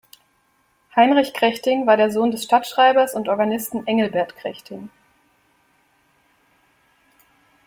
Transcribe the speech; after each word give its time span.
Heinrich 0.95 1.31
Krechting 1.35 1.85
war 1.85 1.95
der 1.95 2.09
Sohn 2.09 2.31
des 2.31 2.45
Stadtschreibers 2.45 3.13
und 3.13 3.29
Organisten 3.29 3.85
Engelbert 3.85 4.35
Krechting. 4.35 4.89